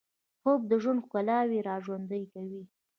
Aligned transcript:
خوب 0.41 0.61
د 0.69 0.71
ژوند 0.83 1.03
ښکلاوې 1.05 1.59
راژوندۍ 1.69 2.23
کوي 2.33 2.61